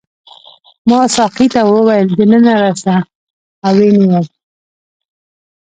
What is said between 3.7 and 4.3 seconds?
ویې نیوم.